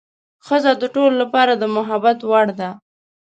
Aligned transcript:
ښځه 0.45 0.71
د 0.81 0.83
ټولو 0.95 1.15
لپاره 1.23 1.53
د 1.57 1.63
محبت 1.75 2.17
وړ 2.29 2.47
ده. 2.59 2.69